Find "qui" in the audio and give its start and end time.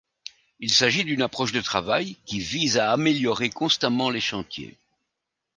2.25-2.39